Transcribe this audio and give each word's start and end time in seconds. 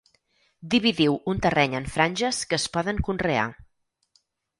Dividiu 0.73 1.17
un 1.33 1.41
terreny 1.45 1.75
en 1.79 1.85
franges 1.97 2.39
que 2.53 2.59
es 2.61 2.65
poden 2.79 3.03
conrear. 3.09 3.45